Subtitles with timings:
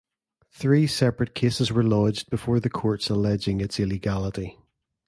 [0.51, 4.57] Three separate cases were lodged before the courts alleging its illegality.